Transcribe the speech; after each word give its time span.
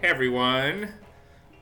Hey 0.00 0.08
everyone, 0.08 0.94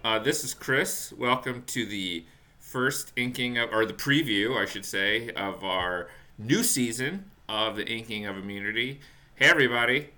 uh, 0.04 0.20
this 0.20 0.44
is 0.44 0.54
Chris. 0.54 1.12
Welcome 1.12 1.64
to 1.66 1.84
the 1.84 2.24
first 2.60 3.12
inking 3.16 3.58
of, 3.58 3.72
or 3.72 3.84
the 3.84 3.92
preview, 3.92 4.56
I 4.56 4.64
should 4.64 4.84
say, 4.84 5.30
of 5.30 5.64
our 5.64 6.08
new 6.38 6.62
season 6.62 7.28
of 7.48 7.74
the 7.74 7.84
Inking 7.84 8.26
of 8.26 8.36
Immunity. 8.38 9.00
Hey 9.34 9.46
everybody, 9.46 10.10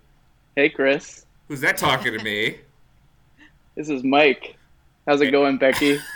Hey, 0.55 0.69
Chris. 0.69 1.25
who's 1.49 1.63
that 1.63 1.79
talking 1.79 2.13
to 2.17 2.23
me? 2.23 2.59
This 3.77 3.89
is 3.89 4.03
Mike. 4.05 4.57
How's 5.07 5.23
it 5.23 5.31
going, 5.31 5.57
Becky? 5.57 5.99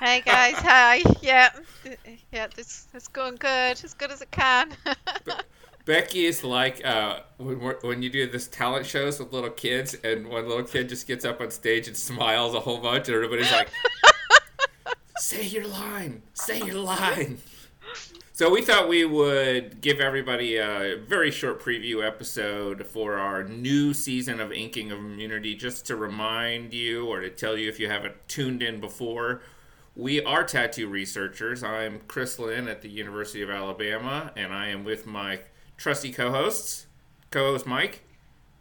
Hey 0.00 0.20
guys, 0.20 0.54
hi. 0.56 1.02
Yeah, 1.22 1.50
yeah, 2.30 2.46
this 2.54 2.86
it's 2.94 3.08
going 3.08 3.36
good, 3.36 3.82
as 3.82 3.94
good 3.94 4.10
as 4.12 4.20
it 4.22 4.30
can. 4.30 4.72
Becky 5.84 6.24
is 6.24 6.42
like 6.42 6.84
uh, 6.84 7.20
when, 7.36 7.58
when 7.58 8.02
you 8.02 8.08
do 8.08 8.26
this 8.26 8.48
talent 8.48 8.86
shows 8.86 9.18
with 9.18 9.32
little 9.32 9.50
kids, 9.50 9.94
and 10.02 10.28
one 10.28 10.48
little 10.48 10.64
kid 10.64 10.88
just 10.88 11.06
gets 11.06 11.24
up 11.24 11.40
on 11.40 11.50
stage 11.50 11.86
and 11.86 11.96
smiles 11.96 12.54
a 12.54 12.60
whole 12.60 12.78
bunch, 12.78 13.08
and 13.08 13.14
everybody's 13.14 13.52
like, 13.52 13.68
"Say 15.18 15.44
your 15.44 15.66
line, 15.66 16.22
say 16.32 16.58
your 16.58 16.76
line." 16.76 17.38
So 18.32 18.50
we 18.50 18.62
thought 18.62 18.88
we 18.88 19.04
would 19.04 19.80
give 19.80 20.00
everybody 20.00 20.56
a 20.56 20.96
very 21.06 21.30
short 21.30 21.62
preview 21.62 22.04
episode 22.04 22.84
for 22.86 23.14
our 23.14 23.44
new 23.44 23.94
season 23.94 24.40
of 24.40 24.50
Inking 24.52 24.90
of 24.90 24.98
Immunity, 24.98 25.54
just 25.54 25.86
to 25.86 25.96
remind 25.96 26.72
you 26.72 27.06
or 27.06 27.20
to 27.20 27.30
tell 27.30 27.56
you 27.58 27.68
if 27.68 27.78
you 27.78 27.88
haven't 27.88 28.14
tuned 28.26 28.62
in 28.62 28.80
before. 28.80 29.42
We 29.94 30.24
are 30.24 30.42
tattoo 30.42 30.88
researchers. 30.88 31.62
I'm 31.62 32.00
Chris 32.08 32.38
Lynn 32.40 32.66
at 32.66 32.82
the 32.82 32.88
University 32.88 33.42
of 33.42 33.50
Alabama, 33.50 34.32
and 34.34 34.52
I 34.52 34.68
am 34.68 34.82
with 34.82 35.06
my 35.06 35.38
trusty 35.76 36.12
co-hosts. 36.12 36.86
Co-host 37.30 37.66
Mike. 37.66 38.02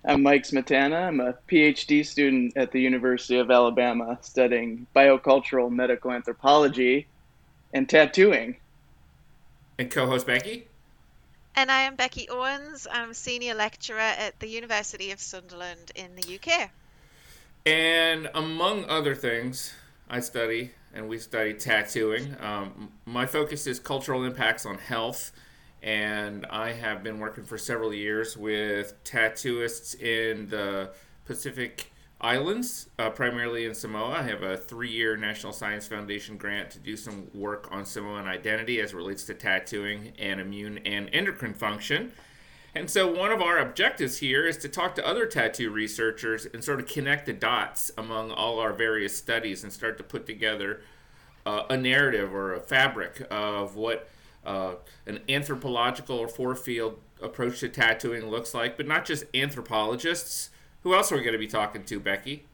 I'm 0.06 0.22
Mike 0.23 0.44
Smetana. 0.44 1.08
I'm 1.08 1.19
a 1.22 1.33
PhD 1.50 2.06
student 2.06 2.58
at 2.58 2.72
the 2.72 2.81
University 2.81 3.38
of 3.38 3.50
Alabama 3.52 4.17
studying 4.22 4.86
biocultural 4.95 5.72
medical 5.72 6.11
anthropology 6.11 7.08
and 7.73 7.88
tattooing. 7.88 8.58
And 9.80 9.89
co-host 9.89 10.28
Becky. 10.28 10.67
and 11.56 11.72
I 11.72 11.81
am 11.81 11.95
Becky 11.95 12.28
Owens. 12.30 12.88
I'm 12.91 13.11
a 13.11 13.14
senior 13.14 13.53
lecturer 13.53 14.00
at 14.00 14.39
the 14.39 14.47
University 14.47 15.11
of 15.11 15.19
Sunderland 15.19 15.91
in 15.95 16.16
the 16.16 16.36
UK. 16.39 16.69
And 17.66 18.30
among 18.36 18.86
other 18.89 19.16
things, 19.16 19.73
I 20.09 20.19
study 20.19 20.72
and 20.94 21.08
we 21.08 21.17
study 21.17 21.53
tattooing. 21.53 22.36
Um, 22.41 22.91
my 23.06 23.25
focus 23.25 23.67
is 23.67 23.80
cultural 23.80 24.25
impacts 24.25 24.66
on 24.66 24.78
health, 24.78 25.31
and 25.84 26.45
I 26.45 26.72
have 26.72 27.03
been 27.03 27.20
working 27.20 27.44
for 27.44 27.58
several 27.58 27.94
years 27.94 28.38
with 28.38 29.03
tattooists 29.03 30.00
in 30.02 30.48
the 30.48 30.92
Pacific 31.25 31.92
Islands, 32.22 32.88
uh, 32.98 33.09
primarily 33.09 33.66
in 33.66 33.75
Samoa. 33.75 34.20
I 34.20 34.22
have 34.22 34.44
a 34.44 34.56
three 34.56 34.90
year 34.90 35.17
National 35.17 35.52
Science 35.52 35.86
Foundation 35.86 36.38
grant 36.38 36.72
to 36.72 36.80
do 36.80 36.95
some 36.95 37.28
work 37.34 37.67
on 37.70 37.86
Samoan 37.86 38.28
identity 38.28 38.80
as 38.80 38.94
it 38.94 38.95
relates 38.95 39.23
to 39.25 39.34
tattooing 39.34 40.14
and 40.17 40.40
immune 40.40 40.78
and 40.86 41.09
endocrine 41.12 41.53
function. 41.53 42.14
And 42.73 42.90
so, 42.90 43.14
one 43.14 43.34
of 43.34 43.42
our 43.42 43.59
objectives 43.59 44.18
here 44.18 44.47
is 44.47 44.58
to 44.59 44.70
talk 44.70 44.95
to 44.95 45.06
other 45.06 45.25
tattoo 45.25 45.70
researchers 45.70 46.45
and 46.45 46.64
sort 46.64 46.80
of 46.80 46.88
connect 46.88 47.25
the 47.25 47.34
dots 47.34 47.92
among 47.97 48.31
all 48.31 48.58
our 48.59 48.72
various 48.72 49.16
studies 49.16 49.64
and 49.64 49.72
start 49.72 49.97
to 49.97 50.03
put 50.03 50.25
together 50.25 50.79
uh, 51.46 51.63
a 51.69 51.75
narrative 51.75 52.34
or 52.34 52.53
a 52.53 52.59
fabric 52.62 53.28
of 53.29 53.75
what 53.75 54.08
uh, 54.46 54.76
an 55.06 55.20
anthropological 55.30 56.18
or 56.18 56.28
four 56.28 56.56
field 56.56 57.00
approach 57.22 57.59
to 57.62 57.70
tattooing 57.70 58.30
looks 58.30 58.54
like, 58.54 58.78
but 58.78 58.88
not 58.88 59.06
just 59.06 59.26
anthropologists. 59.34 60.50
Who 60.84 60.94
else 60.94 61.12
are 61.12 61.16
we 61.16 61.22
going 61.22 61.34
to 61.34 61.40
be 61.40 61.48
talking 61.48 61.84
to, 61.86 62.00
Becky? 62.00 62.46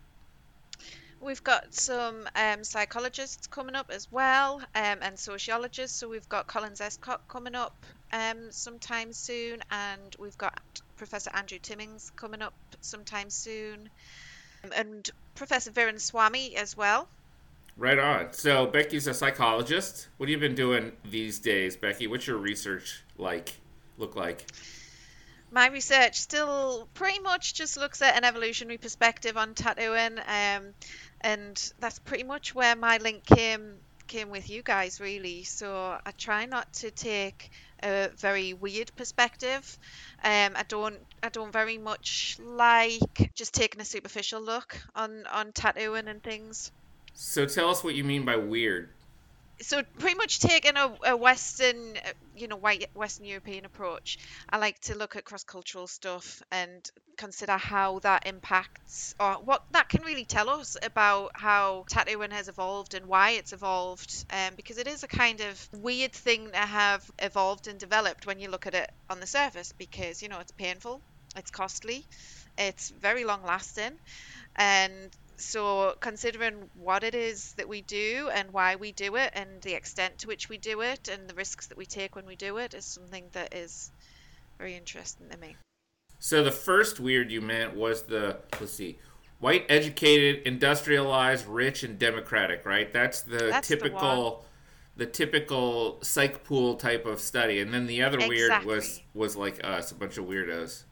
We've 1.22 1.44
got 1.44 1.74
some 1.74 2.30
um, 2.36 2.64
psychologists 2.64 3.48
coming 3.48 3.76
up 3.76 3.92
as 3.94 4.10
well, 4.12 4.62
um, 4.74 5.00
and 5.02 5.20
sociologists. 5.20 5.98
So 5.98 6.08
we've 6.08 6.30
got 6.30 6.48
Collins 6.48 6.80
Escott 6.80 7.28
coming 7.28 7.56
up 7.56 7.76
um, 8.14 8.52
sometime 8.52 9.12
soon, 9.12 9.62
and 9.70 10.16
we've 10.18 10.38
got 10.38 10.62
Professor 10.96 11.32
Andrew 11.34 11.60
Timming 11.60 12.00
coming 12.16 12.42
up 12.42 12.54
sometime 12.80 13.30
soon, 13.30 13.90
um, 14.64 14.72
and 14.74 15.10
Professor 15.36 15.72
Viren 15.72 16.00
Swami 16.00 16.56
as 16.56 16.78
well. 16.78 17.08
Right 17.80 17.98
on. 17.98 18.34
So, 18.34 18.66
Becky's 18.66 19.08
a 19.08 19.14
psychologist. 19.14 20.10
What 20.18 20.28
have 20.28 20.32
you 20.34 20.38
been 20.38 20.54
doing 20.54 20.92
these 21.10 21.40
days, 21.40 21.78
Becky? 21.78 22.08
What's 22.08 22.28
your 22.28 22.36
research 22.36 23.06
like? 23.18 23.54
Look 23.98 24.18
like? 24.18 24.46
My 25.50 25.70
research 25.70 26.20
still 26.20 26.90
pretty 26.94 27.20
much 27.20 27.54
just 27.54 27.78
looks 27.78 28.02
at 28.02 28.18
an 28.18 28.26
evolutionary 28.26 28.78
perspective 28.78 29.38
on 29.38 29.54
tattooing, 29.54 30.20
um, 30.20 30.74
and 31.22 31.74
that's 31.80 32.00
pretty 32.00 32.26
much 32.26 32.54
where 32.54 32.76
my 32.76 32.98
link 32.98 33.26
came 33.26 33.78
came 34.08 34.30
with 34.30 34.50
you 34.50 34.62
guys, 34.62 35.00
really. 35.00 35.46
So 35.46 35.98
I 36.06 36.12
try 36.18 36.48
not 36.48 36.74
to 36.74 36.92
take 36.92 37.50
a 37.82 38.10
very 38.18 38.54
weird 38.54 38.92
perspective. 38.98 39.80
Um, 40.22 40.52
I 40.56 40.66
don't 40.68 40.98
I 41.24 41.30
don't 41.30 41.54
very 41.54 41.78
much 41.78 42.38
like 42.44 43.32
just 43.36 43.54
taking 43.54 43.80
a 43.80 43.86
superficial 43.86 44.42
look 44.42 44.78
on 44.96 45.26
on 45.28 45.54
tattooing 45.54 46.10
and 46.10 46.22
things. 46.22 46.74
So, 47.22 47.46
tell 47.46 47.69
us 47.69 47.84
what 47.84 47.96
you 47.96 48.06
mean 48.06 48.24
by 48.24 48.38
weird. 48.38 48.88
so 49.59 49.84
pretty 50.00 50.16
much 50.16 50.40
taking 50.40 50.78
a, 50.78 50.96
a 51.06 51.18
western 51.18 51.97
you 52.34 52.47
know 52.47 52.56
white 52.56 52.88
western 52.94 53.25
european 53.25 53.66
approach 53.66 54.18
i 54.50 54.57
like 54.57 54.80
to 54.80 54.97
look 54.97 55.18
at 55.18 55.25
cross-cultural 55.25 55.85
stuff 55.85 56.41
and 56.50 56.90
consider 57.18 57.57
how 57.57 58.00
that 58.00 58.25
impacts 58.25 59.16
or 59.19 59.34
what 59.34 59.66
that 59.72 59.90
can 59.90 60.02
really 60.03 60.24
tell 60.24 60.50
us 60.50 60.78
about 60.81 61.31
how 61.34 61.84
tattooing 61.90 62.31
has 62.31 62.47
evolved 62.47 62.94
and 62.94 63.06
why 63.06 63.31
it's 63.31 63.51
evolved 63.51 64.24
um, 64.31 64.56
because 64.56 64.78
it 64.78 64.88
is 64.88 65.03
a 65.03 65.07
kind 65.07 65.41
of 65.41 65.69
weird 65.74 66.13
thing 66.13 66.50
to 66.51 66.57
have 66.57 67.03
evolved 67.19 67.68
and 67.68 67.80
developed 67.80 68.25
when 68.25 68.40
you 68.40 68.50
look 68.50 68.66
at 68.66 68.74
it 68.74 68.90
on 69.09 69.19
the 69.19 69.28
surface 69.28 69.74
because 69.78 70.24
you 70.24 70.30
know 70.30 70.40
it's 70.40 70.53
painful 70.53 71.01
it's 71.36 71.51
costly 71.51 72.06
it's 72.57 72.91
very 72.91 73.25
long 73.25 73.44
lasting 73.44 73.91
and 74.56 75.09
so 75.40 75.96
considering 76.00 76.70
what 76.76 77.04
it 77.04 77.16
is 77.16 77.54
that 77.54 77.68
we 77.68 77.82
do 77.82 78.30
and 78.34 78.52
why 78.52 78.76
we 78.76 78.92
do 78.92 79.16
it 79.16 79.32
and 79.34 79.62
the 79.62 79.74
extent 79.74 80.18
to 80.20 80.28
which 80.28 80.50
we 80.50 80.58
do 80.58 80.82
it 80.82 81.08
and 81.08 81.28
the 81.28 81.34
risks 81.34 81.68
that 81.68 81.78
we 81.78 81.86
take 81.86 82.16
when 82.16 82.26
we 82.26 82.36
do 82.36 82.58
it 82.58 82.74
is 82.74 82.86
something 82.86 83.26
that 83.32 83.54
is 83.54 83.92
very 84.58 84.76
interesting 84.76 85.30
to 85.30 85.38
me 85.38 85.56
So, 86.20 86.44
the 86.44 86.52
first 86.52 87.00
weird 87.00 87.32
you 87.32 87.42
meant 87.42 87.76
was 87.76 88.04
the, 88.04 88.38
let's 88.60 88.74
see, 88.74 89.00
white, 89.40 89.66
educated, 89.70 90.46
industrialized, 90.46 91.48
rich, 91.48 91.84
and 91.84 91.98
democratic, 91.98 92.66
right? 92.66 92.92
That's 92.92 93.22
the 93.22 93.48
That's 93.50 93.68
typical. 93.68 94.46
The, 94.98 95.06
typical 95.06 96.00
psych 96.02 96.44
pool 96.44 96.76
type 96.76 97.06
of 97.06 97.22
study, 97.22 97.62
and 97.62 97.74
then 97.74 97.88
the 97.88 98.04
other 98.04 98.18
weird 98.28 98.66
was 98.66 99.02
was 99.14 99.38
like 99.38 99.64
us, 99.64 99.92
a 99.92 99.96
bunch 99.96 100.18
of 100.18 100.26
weirdos. 100.26 100.84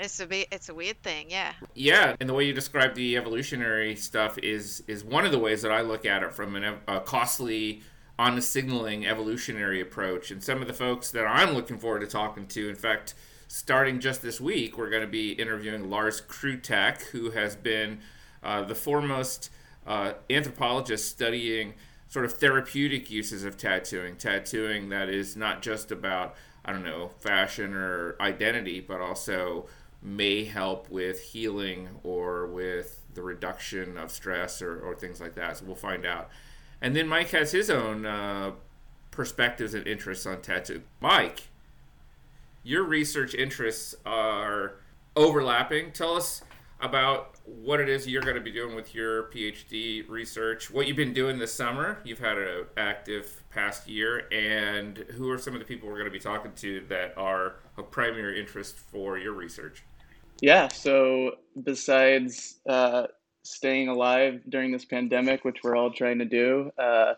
It's 0.00 0.20
a 0.20 0.26
bit 0.26 0.48
it's 0.52 0.68
a 0.68 0.74
weird 0.74 1.00
thing 1.02 1.26
yeah 1.30 1.52
Yeah, 1.74 2.16
and 2.18 2.28
the 2.28 2.34
way 2.34 2.44
you 2.44 2.52
describe 2.52 2.94
the 2.94 3.16
evolutionary 3.16 3.94
stuff 3.96 4.36
is 4.38 4.82
is 4.86 5.04
one 5.04 5.24
of 5.24 5.32
the 5.32 5.38
ways 5.38 5.62
that 5.62 5.72
I 5.72 5.80
look 5.80 6.04
at 6.04 6.22
it 6.22 6.32
from 6.32 6.56
an, 6.56 6.78
a 6.86 7.00
costly, 7.00 7.82
honest 8.18 8.50
signaling 8.50 9.06
evolutionary 9.06 9.80
approach. 9.80 10.30
And 10.30 10.42
some 10.42 10.60
of 10.60 10.66
the 10.66 10.74
folks 10.74 11.10
that 11.12 11.24
I'm 11.24 11.54
looking 11.54 11.78
forward 11.78 12.00
to 12.00 12.06
talking 12.06 12.46
to, 12.48 12.68
in 12.68 12.74
fact, 12.74 13.14
starting 13.46 14.00
just 14.00 14.22
this 14.22 14.40
week, 14.40 14.76
we're 14.76 14.90
going 14.90 15.02
to 15.02 15.08
be 15.08 15.32
interviewing 15.32 15.88
Lars 15.88 16.20
Krutak, 16.20 17.02
who 17.10 17.30
has 17.30 17.54
been 17.56 18.00
uh, 18.42 18.62
the 18.62 18.74
foremost 18.74 19.50
uh, 19.86 20.14
anthropologist 20.28 21.08
studying 21.08 21.74
sort 22.08 22.24
of 22.24 22.32
therapeutic 22.34 23.10
uses 23.10 23.44
of 23.44 23.56
tattooing. 23.56 24.16
Tattooing 24.16 24.88
that 24.88 25.08
is 25.08 25.36
not 25.36 25.62
just 25.62 25.92
about 25.92 26.34
I 26.64 26.72
don't 26.72 26.84
know 26.84 27.12
fashion 27.20 27.72
or 27.72 28.16
identity, 28.20 28.80
but 28.80 29.00
also 29.00 29.68
may 30.02 30.44
help 30.44 30.88
with 30.90 31.20
healing 31.22 31.88
or 32.02 32.46
with 32.46 33.02
the 33.14 33.22
reduction 33.22 33.98
of 33.98 34.10
stress 34.10 34.62
or, 34.62 34.78
or 34.80 34.94
things 34.94 35.20
like 35.20 35.34
that. 35.34 35.56
So 35.56 35.64
we'll 35.64 35.74
find 35.74 36.06
out. 36.06 36.28
And 36.80 36.94
then 36.94 37.08
Mike 37.08 37.30
has 37.30 37.50
his 37.52 37.70
own 37.70 38.06
uh, 38.06 38.52
perspectives 39.10 39.74
and 39.74 39.86
interests 39.86 40.26
on 40.26 40.40
tattoo. 40.40 40.82
Mike, 41.00 41.48
your 42.62 42.84
research 42.84 43.34
interests 43.34 43.96
are 44.06 44.74
overlapping. 45.16 45.90
Tell 45.90 46.16
us 46.16 46.42
about 46.80 47.34
what 47.64 47.80
it 47.80 47.88
is 47.88 48.06
you're 48.06 48.22
going 48.22 48.34
to 48.34 48.42
be 48.42 48.52
doing 48.52 48.76
with 48.76 48.94
your 48.94 49.24
PhD 49.24 50.08
research, 50.08 50.70
what 50.70 50.86
you've 50.86 50.96
been 50.96 51.14
doing 51.14 51.38
this 51.38 51.52
summer. 51.52 51.98
You've 52.04 52.18
had 52.18 52.36
an 52.38 52.66
active 52.76 53.42
past 53.50 53.88
year, 53.88 54.28
and 54.30 54.98
who 55.16 55.30
are 55.30 55.38
some 55.38 55.54
of 55.54 55.60
the 55.60 55.64
people 55.64 55.88
we're 55.88 55.98
going 55.98 56.04
to 56.04 56.10
be 56.10 56.18
talking 56.20 56.52
to 56.56 56.84
that 56.88 57.16
are 57.16 57.56
of 57.76 57.90
primary 57.90 58.38
interest 58.38 58.76
for 58.76 59.18
your 59.18 59.32
research? 59.32 59.82
Yeah, 60.40 60.68
so 60.68 61.36
besides 61.64 62.56
uh, 62.68 63.06
staying 63.42 63.88
alive 63.88 64.42
during 64.48 64.70
this 64.70 64.84
pandemic, 64.84 65.44
which 65.44 65.58
we're 65.64 65.74
all 65.74 65.90
trying 65.90 66.18
to 66.18 66.26
do, 66.26 66.70
uh, 66.78 67.14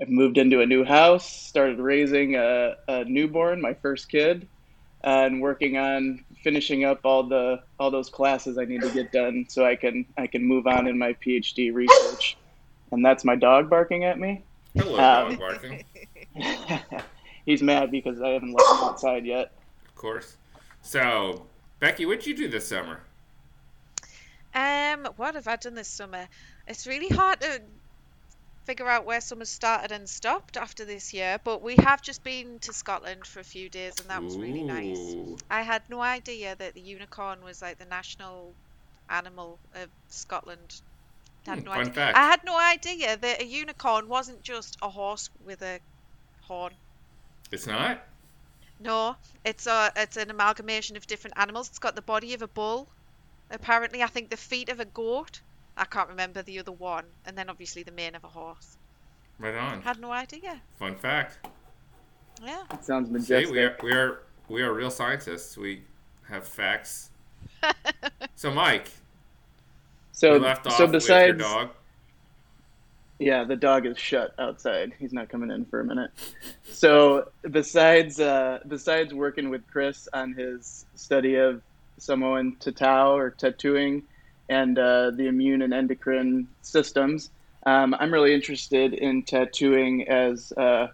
I've 0.00 0.08
moved 0.08 0.38
into 0.38 0.60
a 0.60 0.66
new 0.66 0.84
house, 0.84 1.30
started 1.30 1.78
raising 1.78 2.36
a, 2.36 2.76
a 2.88 3.04
newborn, 3.04 3.60
my 3.60 3.74
first 3.74 4.08
kid. 4.08 4.48
uh, 5.04 5.24
and 5.26 5.40
working 5.40 5.76
on 5.76 6.24
finishing 6.42 6.84
up 6.84 7.00
all 7.04 7.22
the 7.22 7.62
all 7.78 7.90
those 7.90 8.10
classes 8.10 8.58
I 8.58 8.64
need 8.64 8.82
to 8.82 8.90
get 8.90 9.12
done 9.12 9.46
so 9.48 9.64
I 9.64 9.76
can 9.76 10.04
I 10.16 10.26
can 10.26 10.44
move 10.44 10.66
on 10.66 10.86
in 10.86 10.98
my 10.98 11.14
PhD 11.14 11.72
research. 11.72 12.36
And 12.90 13.04
that's 13.04 13.24
my 13.24 13.36
dog 13.36 13.70
barking 13.70 14.04
at 14.04 14.18
me. 14.18 14.42
Hello, 14.74 14.98
um, 14.98 15.30
dog 15.30 15.38
barking. 15.38 15.84
He's 17.46 17.62
mad 17.62 17.90
because 17.90 18.20
I 18.20 18.30
haven't 18.30 18.52
let 18.52 18.66
him 18.66 18.84
outside 18.84 19.24
yet. 19.24 19.52
Of 19.86 19.94
course. 19.94 20.36
So, 20.82 21.46
Becky, 21.80 22.06
what'd 22.06 22.26
you 22.26 22.36
do 22.36 22.48
this 22.48 22.68
summer? 22.68 23.00
Um, 24.54 25.08
what 25.16 25.34
have 25.34 25.48
I 25.48 25.56
done 25.56 25.74
this 25.74 25.88
summer? 25.88 26.28
It's 26.68 26.86
really 26.86 27.08
hard 27.08 27.40
to 27.40 27.62
figure 28.64 28.88
out 28.88 29.04
where 29.04 29.20
summer 29.20 29.44
started 29.44 29.92
and 29.92 30.08
stopped 30.08 30.56
after 30.56 30.84
this 30.84 31.12
year, 31.12 31.38
but 31.42 31.62
we 31.62 31.76
have 31.76 32.00
just 32.02 32.22
been 32.22 32.58
to 32.60 32.72
Scotland 32.72 33.26
for 33.26 33.40
a 33.40 33.44
few 33.44 33.68
days 33.68 33.94
and 34.00 34.08
that 34.08 34.22
was 34.22 34.36
really 34.36 34.62
nice. 34.62 35.14
I 35.50 35.62
had 35.62 35.82
no 35.88 36.00
idea 36.00 36.54
that 36.56 36.74
the 36.74 36.80
unicorn 36.80 37.42
was 37.42 37.60
like 37.60 37.78
the 37.78 37.84
national 37.86 38.52
animal 39.10 39.58
of 39.74 39.88
Scotland. 40.08 40.80
Had 41.46 41.60
hmm, 41.60 41.64
no 41.64 41.72
idea. 41.72 41.92
Fact. 41.92 42.16
I 42.16 42.26
had 42.26 42.44
no 42.44 42.58
idea 42.58 43.16
that 43.16 43.42
a 43.42 43.44
unicorn 43.44 44.08
wasn't 44.08 44.42
just 44.42 44.78
a 44.80 44.88
horse 44.88 45.30
with 45.44 45.62
a 45.62 45.80
horn. 46.42 46.72
It's 47.50 47.66
not? 47.66 48.04
No, 48.78 49.16
it's 49.44 49.66
a 49.66 49.92
it's 49.96 50.16
an 50.16 50.30
amalgamation 50.30 50.96
of 50.96 51.06
different 51.06 51.38
animals. 51.38 51.68
It's 51.68 51.78
got 51.78 51.94
the 51.94 52.02
body 52.02 52.34
of 52.34 52.42
a 52.42 52.48
bull. 52.48 52.88
Apparently, 53.50 54.02
I 54.02 54.06
think 54.06 54.30
the 54.30 54.36
feet 54.36 54.68
of 54.68 54.80
a 54.80 54.84
goat 54.84 55.40
I 55.76 55.84
can't 55.84 56.08
remember 56.08 56.42
the 56.42 56.58
other 56.58 56.72
one, 56.72 57.04
and 57.26 57.36
then 57.36 57.48
obviously 57.48 57.82
the 57.82 57.92
mane 57.92 58.14
of 58.14 58.24
a 58.24 58.28
horse. 58.28 58.76
Right 59.38 59.54
on. 59.54 59.82
Had 59.82 60.00
no 60.00 60.12
idea. 60.12 60.60
Fun 60.78 60.94
fact. 60.94 61.38
Yeah. 62.42 62.62
It 62.72 62.84
sounds 62.84 63.10
majestic. 63.10 63.46
See, 63.46 63.52
we 63.52 63.60
are 63.60 63.76
we 63.82 63.92
are 63.92 64.22
we 64.48 64.62
are 64.62 64.72
real 64.72 64.90
scientists. 64.90 65.56
We 65.56 65.82
have 66.28 66.46
facts. 66.46 67.10
so 68.36 68.50
Mike. 68.50 68.90
So 70.12 70.36
left 70.36 70.66
off 70.66 70.74
so 70.74 70.86
besides 70.86 71.32
with 71.32 71.40
your 71.40 71.48
dog. 71.48 71.70
Yeah, 73.18 73.44
the 73.44 73.56
dog 73.56 73.86
is 73.86 73.98
shut 73.98 74.34
outside. 74.38 74.92
He's 74.98 75.12
not 75.12 75.28
coming 75.28 75.50
in 75.50 75.64
for 75.64 75.80
a 75.80 75.84
minute. 75.84 76.10
So 76.64 77.30
besides 77.50 78.18
uh, 78.20 78.60
besides 78.66 79.14
working 79.14 79.48
with 79.48 79.66
Chris 79.70 80.08
on 80.12 80.32
his 80.34 80.86
study 80.94 81.36
of 81.36 81.62
Samoan 81.98 82.56
tatau 82.60 83.14
or 83.14 83.30
tattooing, 83.30 84.02
and 84.48 84.78
uh, 84.78 85.10
the 85.10 85.26
immune 85.26 85.62
and 85.62 85.72
endocrine 85.72 86.48
systems. 86.62 87.30
Um, 87.64 87.94
I'm 87.98 88.12
really 88.12 88.34
interested 88.34 88.94
in 88.94 89.22
tattooing 89.22 90.08
as 90.08 90.52
a 90.56 90.90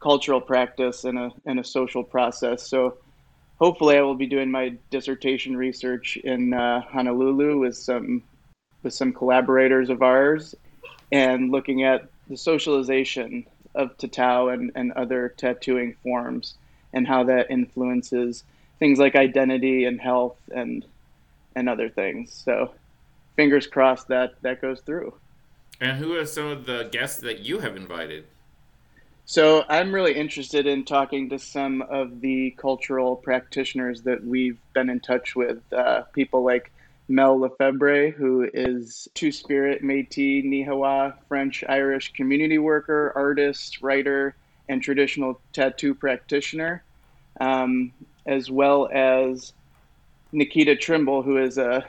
cultural 0.00 0.40
practice 0.40 1.04
and 1.04 1.18
a, 1.18 1.30
and 1.46 1.58
a 1.58 1.64
social 1.64 2.02
process. 2.02 2.68
So 2.68 2.98
hopefully 3.58 3.96
I 3.96 4.02
will 4.02 4.14
be 4.14 4.26
doing 4.26 4.50
my 4.50 4.74
dissertation 4.90 5.56
research 5.56 6.16
in 6.16 6.54
uh, 6.54 6.82
Honolulu 6.82 7.58
with 7.58 7.76
some 7.76 8.22
with 8.82 8.94
some 8.94 9.12
collaborators 9.12 9.90
of 9.90 10.02
ours 10.02 10.54
and 11.10 11.50
looking 11.50 11.82
at 11.82 12.08
the 12.28 12.36
socialization 12.36 13.44
of 13.74 13.96
tatau 13.98 14.52
and, 14.52 14.70
and 14.76 14.92
other 14.92 15.34
tattooing 15.36 15.94
forms 16.02 16.54
and 16.92 17.06
how 17.06 17.24
that 17.24 17.50
influences 17.50 18.44
things 18.78 18.98
like 18.98 19.16
identity 19.16 19.84
and 19.84 20.00
health 20.00 20.36
and 20.54 20.84
and 21.56 21.68
other 21.68 21.88
things. 21.88 22.32
So 22.32 22.72
fingers 23.38 23.68
crossed 23.68 24.08
that 24.08 24.34
that 24.42 24.60
goes 24.60 24.80
through. 24.80 25.14
And 25.80 25.96
who 25.96 26.16
are 26.16 26.26
some 26.26 26.46
of 26.48 26.66
the 26.66 26.88
guests 26.90 27.20
that 27.20 27.38
you 27.38 27.60
have 27.60 27.76
invited? 27.76 28.24
So 29.26 29.62
I'm 29.68 29.94
really 29.94 30.14
interested 30.14 30.66
in 30.66 30.84
talking 30.84 31.28
to 31.28 31.38
some 31.38 31.82
of 31.82 32.20
the 32.20 32.50
cultural 32.58 33.14
practitioners 33.14 34.02
that 34.02 34.24
we've 34.24 34.58
been 34.72 34.90
in 34.90 34.98
touch 34.98 35.36
with. 35.36 35.60
Uh, 35.72 36.02
people 36.12 36.42
like 36.42 36.72
Mel 37.06 37.38
Lefebvre, 37.38 38.10
who 38.10 38.50
is 38.52 39.06
Two 39.14 39.30
Spirit 39.30 39.84
Métis 39.84 40.44
Nehiyaw 40.44 41.14
French 41.28 41.62
Irish 41.68 42.12
community 42.14 42.58
worker, 42.58 43.12
artist, 43.14 43.80
writer, 43.82 44.34
and 44.68 44.82
traditional 44.82 45.40
tattoo 45.52 45.94
practitioner, 45.94 46.82
um, 47.40 47.92
as 48.26 48.50
well 48.50 48.88
as 48.92 49.52
Nakkita 50.34 50.80
Trimble, 50.80 51.22
who 51.22 51.38
is 51.38 51.56
a 51.56 51.86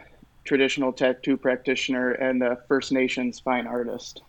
traditional 0.49 0.91
tattoo 0.91 1.37
practitioner 1.37 2.13
and 2.13 2.41
a 2.41 2.57
First 2.67 2.91
Nations 2.91 3.39
fine 3.39 3.67
artist. 3.67 4.23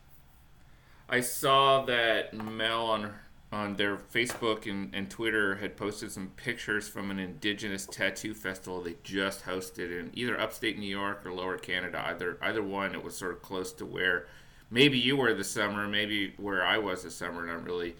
I 1.08 1.20
saw 1.20 1.82
that 1.86 2.34
Mel 2.34 2.84
on 2.84 3.14
on 3.50 3.74
their 3.76 3.96
Facebook 3.96 4.70
and, 4.70 4.94
and 4.94 5.10
Twitter 5.10 5.56
had 5.56 5.78
posted 5.78 6.12
some 6.12 6.28
pictures 6.36 6.86
from 6.86 7.10
an 7.10 7.18
indigenous 7.18 7.86
tattoo 7.86 8.32
festival 8.34 8.82
they 8.82 8.96
just 9.02 9.46
hosted 9.46 9.98
in 9.98 10.10
either 10.12 10.38
upstate 10.38 10.78
New 10.78 10.86
York 10.86 11.24
or 11.24 11.32
lower 11.32 11.56
Canada. 11.56 12.04
Either 12.06 12.36
either 12.42 12.62
one, 12.62 12.94
it 12.94 13.02
was 13.02 13.16
sort 13.16 13.32
of 13.32 13.40
close 13.40 13.72
to 13.72 13.86
where 13.86 14.26
maybe 14.70 14.98
you 14.98 15.16
were 15.16 15.32
this 15.32 15.50
summer, 15.50 15.88
maybe 15.88 16.34
where 16.36 16.62
I 16.62 16.76
was 16.76 17.02
this 17.02 17.16
summer, 17.16 17.44
and 17.44 17.50
I'm 17.50 17.64
really 17.64 17.96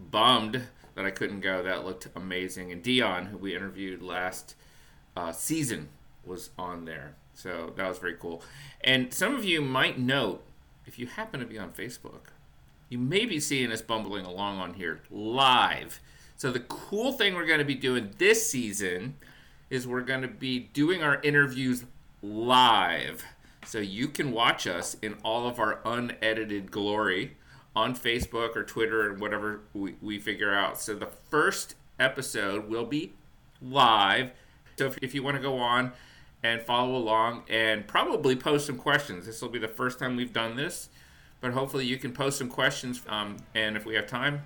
bummed 0.00 0.60
that 0.96 1.06
I 1.06 1.12
couldn't 1.12 1.40
go. 1.40 1.62
That 1.62 1.84
looked 1.84 2.08
amazing. 2.16 2.72
And 2.72 2.82
Dion, 2.82 3.26
who 3.26 3.38
we 3.38 3.54
interviewed 3.54 4.02
last 4.02 4.56
uh, 5.16 5.30
season, 5.30 5.90
was 6.26 6.50
on 6.58 6.84
there. 6.84 7.14
So 7.34 7.72
that 7.76 7.88
was 7.88 7.98
very 7.98 8.14
cool. 8.14 8.42
And 8.82 9.12
some 9.12 9.34
of 9.34 9.44
you 9.44 9.60
might 9.60 9.98
note, 9.98 10.42
if 10.86 10.98
you 10.98 11.06
happen 11.06 11.40
to 11.40 11.46
be 11.46 11.58
on 11.58 11.70
Facebook, 11.70 12.30
you 12.88 12.98
may 12.98 13.24
be 13.24 13.40
seeing 13.40 13.72
us 13.72 13.82
bumbling 13.82 14.24
along 14.24 14.58
on 14.60 14.74
here 14.74 15.00
live. 15.10 16.00
So 16.36 16.50
the 16.50 16.60
cool 16.60 17.12
thing 17.12 17.34
we're 17.34 17.46
going 17.46 17.58
to 17.58 17.64
be 17.64 17.74
doing 17.74 18.12
this 18.18 18.48
season 18.48 19.16
is 19.70 19.86
we're 19.86 20.02
going 20.02 20.22
to 20.22 20.28
be 20.28 20.58
doing 20.58 21.02
our 21.02 21.20
interviews 21.22 21.84
live. 22.22 23.24
So 23.66 23.78
you 23.78 24.08
can 24.08 24.32
watch 24.32 24.66
us 24.66 24.96
in 25.00 25.14
all 25.24 25.48
of 25.48 25.58
our 25.58 25.80
unedited 25.84 26.70
glory 26.70 27.36
on 27.74 27.94
Facebook 27.94 28.54
or 28.56 28.62
Twitter 28.62 29.10
and 29.10 29.20
whatever 29.20 29.60
we, 29.72 29.96
we 30.00 30.18
figure 30.18 30.54
out. 30.54 30.80
So 30.80 30.94
the 30.94 31.08
first 31.30 31.74
episode 31.98 32.68
will 32.68 32.84
be 32.84 33.12
live. 33.62 34.30
So 34.76 34.86
if, 34.86 34.98
if 34.98 35.14
you 35.14 35.22
want 35.22 35.36
to 35.36 35.42
go 35.42 35.58
on 35.58 35.92
and 36.44 36.60
follow 36.60 36.94
along 36.94 37.42
and 37.48 37.88
probably 37.88 38.36
post 38.36 38.66
some 38.66 38.76
questions. 38.76 39.26
This 39.26 39.40
will 39.40 39.48
be 39.48 39.58
the 39.58 39.66
first 39.66 39.98
time 39.98 40.14
we've 40.14 40.32
done 40.32 40.54
this, 40.54 40.90
but 41.40 41.52
hopefully 41.52 41.86
you 41.86 41.96
can 41.96 42.12
post 42.12 42.38
some 42.38 42.48
questions. 42.48 43.02
Um, 43.08 43.38
and 43.54 43.76
if 43.76 43.86
we 43.86 43.94
have 43.94 44.06
time, 44.06 44.42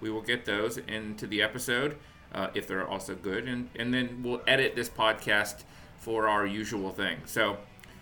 we 0.00 0.10
will 0.10 0.22
get 0.22 0.46
those 0.46 0.78
into 0.78 1.26
the 1.26 1.42
episode 1.42 1.96
uh, 2.34 2.48
if 2.54 2.66
they're 2.66 2.88
also 2.88 3.14
good. 3.14 3.46
And, 3.46 3.68
and 3.76 3.92
then 3.92 4.22
we'll 4.24 4.40
edit 4.46 4.74
this 4.74 4.88
podcast 4.88 5.64
for 5.98 6.26
our 6.26 6.46
usual 6.46 6.90
thing. 6.90 7.18
So 7.26 7.58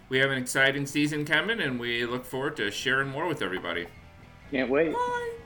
we 0.09 0.19
have 0.19 0.31
an 0.31 0.39
exciting 0.39 0.87
season 0.87 1.25
coming, 1.25 1.61
and 1.61 1.79
we 1.79 2.07
look 2.07 2.25
forward 2.25 2.57
to 2.57 2.71
sharing 2.71 3.09
more 3.09 3.27
with 3.27 3.43
everybody. 3.43 3.89
Can't 4.51 4.71
wait. 4.71 4.93
Bye. 4.93 5.40